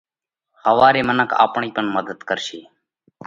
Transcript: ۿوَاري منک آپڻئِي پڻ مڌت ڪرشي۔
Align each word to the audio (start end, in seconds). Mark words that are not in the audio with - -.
ۿوَاري 0.69 1.01
منک 1.09 1.29
آپڻئِي 1.43 1.69
پڻ 1.75 1.85
مڌت 1.95 2.19
ڪرشي۔ 2.29 2.59